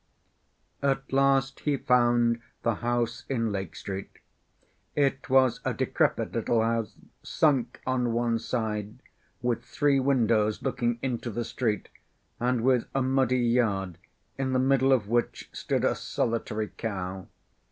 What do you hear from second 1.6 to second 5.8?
found the house in Lake Street. It was a